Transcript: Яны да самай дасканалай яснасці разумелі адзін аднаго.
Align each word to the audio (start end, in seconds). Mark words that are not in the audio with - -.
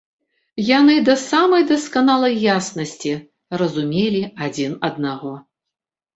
Яны 0.77 0.95
да 1.09 1.15
самай 1.23 1.65
дасканалай 1.71 2.33
яснасці 2.55 3.13
разумелі 3.63 4.23
адзін 4.49 4.71
аднаго. 4.91 5.37